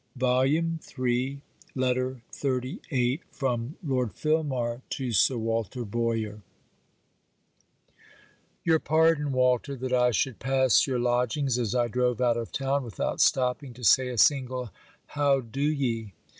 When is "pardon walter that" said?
8.79-9.93